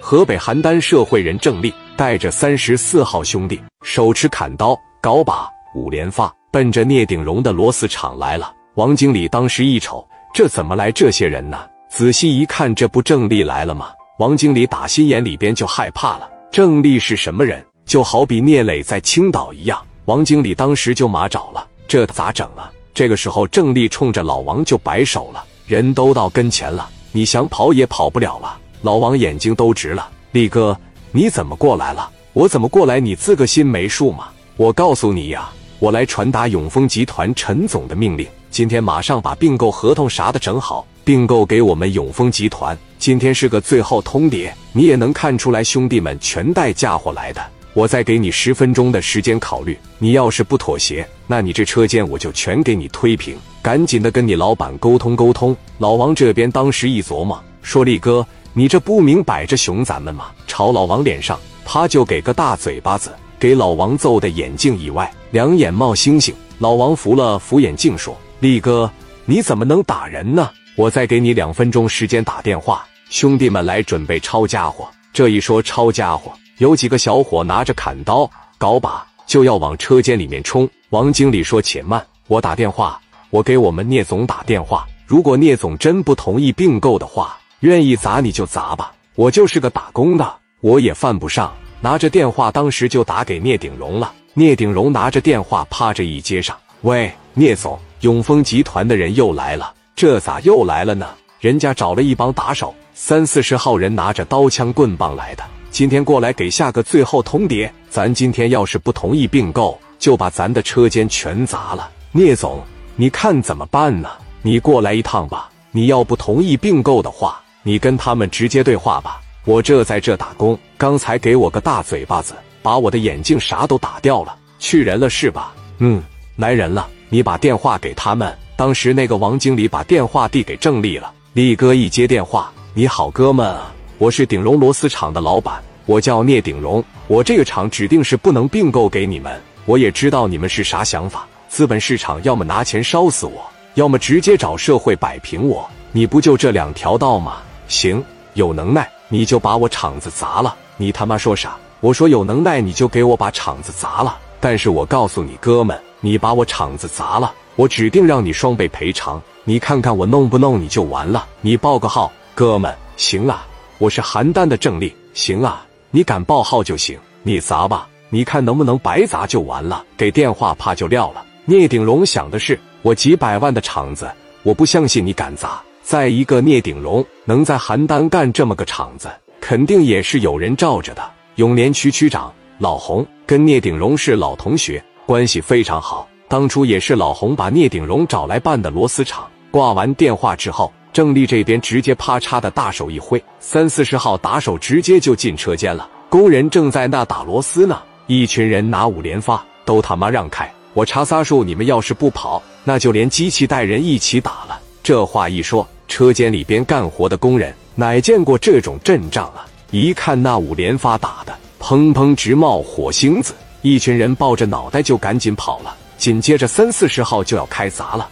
[0.00, 8.52] 河北邯郸社会人郑立带着三十四号兄弟，手持砍刀、镐把、五连发，奔着聂鼎荣的螺丝厂来了。
[8.74, 11.58] 王经理当时一瞅，这怎么来这些人呢？
[11.88, 13.88] 仔细一看，这不郑立来了吗？
[14.18, 16.30] 王经理打心眼里边就害怕了。
[16.50, 17.64] 郑立是什么人？
[17.84, 19.80] 就好比聂磊在青岛一样。
[20.04, 22.70] 王经理当时就马找了，这咋整啊？
[22.94, 28.58] 这个时候，郑立冲着老王就摆手了，人都到跟前了，你想跑也跑不了了。
[28.82, 30.78] 老王眼睛都直了，力哥，
[31.10, 32.08] 你怎么过来了？
[32.32, 33.00] 我怎么过来？
[33.00, 34.28] 你自个心没数吗？
[34.56, 35.48] 我告诉你呀，
[35.78, 42.76] 我来传达永丰集团陈总的命令，今天马上把并购合同啥的整好，并购给我们永丰集团。
[42.98, 47.42] 今天是个最后通牒，你也能看出来，兄弟们全带家伙来的。
[47.72, 53.36] 我再给你十分钟的时间考虑，你要是不妥协，那你这车间我就全给你推平。
[53.60, 55.54] 赶紧的跟你老板沟通沟通。
[55.78, 58.26] 老王这边当时一琢磨，说力哥。
[58.58, 60.28] 你这不明摆着熊咱们吗？
[60.46, 66.34] 朝老王脸上啪就给个大嘴巴子，给老王揍的眼镜以外，两眼冒星星。
[66.58, 68.90] 老王扶了扶眼镜，说：“力哥，
[69.26, 70.50] 你怎么能打人呢？
[70.74, 80.66] 我再给你两分钟时间打电话，兄弟们来准备抄家伙。”这一说抄家伙，有几个小伙拿着砍刀、镐把就要往车间里面冲。
[80.88, 82.98] 王经理说：“且慢，我打电话，
[83.28, 84.86] 我给我们聂总打电话。
[85.04, 91.52] 如果聂总真不同意并购的话。”愿意砸你就砸吧，我就是个打工的，我也犯不上。
[91.80, 94.12] 拿着电话，当时就打给聂鼎荣了。
[94.34, 101.08] 聂鼎荣拿着电话，趴着一接上：“喂，聂总，永丰集团的人又来了，这咋又来了呢？
[101.40, 105.42] 人家找了一帮打手，三四十号人，拿着刀枪棍棒来的。
[105.72, 111.90] 今天过来给下个最后通牒，咱今天要是不同意并购，就把咱的车间全砸了。
[112.12, 112.62] 聂总，
[112.94, 114.08] 你看怎么办呢？
[114.42, 115.50] 你过来一趟吧。
[115.72, 125.52] 你要不同意并购的话。”你跟他们直接对话吧，我这在这打工，刚才给我个大嘴巴子，把我的眼镜啥都打掉了，去人了是吧？
[125.78, 126.00] 嗯，
[126.36, 128.32] 来人了，你把电话给他们。
[128.54, 147.38] 当时那个王经理把电话递给郑丽了，丽哥一接电话，你好，哥们啊，我是鼎荣螺丝厂的老板，我叫聂鼎荣，我这个厂指定是不能并购给你们，我也知道你们是啥想法，资本市场要么拿钱烧死我，要么直接找社会摆平我，你不就这两条道吗？
[147.68, 148.02] 行，
[148.34, 150.56] 有能耐你就把我厂子砸了！
[150.76, 151.56] 你他妈说啥？
[151.80, 154.18] 我说有能耐你就给我把厂子砸了！
[154.40, 159.20] 但是我告诉你哥们，你把我厂子砸了，我指定让你双倍赔偿！
[159.44, 161.26] 你看看我弄不弄你就完了！
[161.40, 163.46] 你报个号，哥们，行啊，
[163.78, 169.84] 我是邯郸的郑力，行啊，你敢报号就行，你砸吧，你看能不能白砸就完了？
[169.96, 171.24] 给电话怕就撂了。
[171.44, 174.10] 聂鼎荣想的是，我几百万的厂子，
[174.42, 175.62] 我不相信你敢砸。
[175.86, 179.08] 再一个，聂鼎荣能在邯郸干这么个厂子，
[179.40, 181.10] 肯定也是有人罩着的。
[181.36, 186.08] 永联区区长老洪跟聂鼎荣是老同学，关系非常好。
[186.26, 189.28] 当初也是老洪把聂鼎荣找来办的螺丝厂。
[189.52, 195.88] 挂完电话之后，郑丽这边直接啪嚓的大手一挥，三四十号打手直接就进车间了。
[196.08, 200.52] 工人正在那打螺丝呢，一群人拿五连发，都他妈让开！
[200.74, 204.60] 我查仨数，你们要是不跑，那就连机器带人一起打了。
[204.82, 205.64] 这话一说。
[205.96, 209.48] 车间里边干活的工人哪见过这种阵仗啊！
[209.70, 215.74] 一看那五连发打的，砰砰直冒火星子，一群人抱着脑袋就赶紧跑了。
[215.96, 218.06] 紧接着三四十号就要开砸了，